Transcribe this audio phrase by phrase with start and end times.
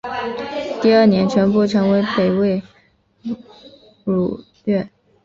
[0.81, 2.59] 第二年全部成为北魏
[4.03, 4.43] 俘虏。